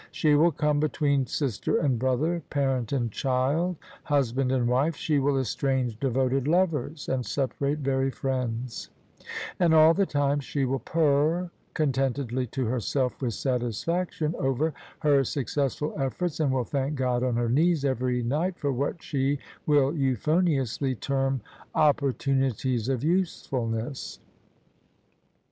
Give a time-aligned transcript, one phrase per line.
[0.09, 5.37] She will come between sister and brother, parent and child, husband and wife; she will
[5.37, 8.89] estrange devoted lovers, and separate very friends:
[9.59, 15.91] and all the time she will purr contentedly to herself with satisfaction over her successful
[15.91, 19.37] efiEorts, and will thank Gk)d on her knees every night for what she
[19.67, 21.41] will euphoniously term
[21.75, 24.17] "oppor tunities of usefulness."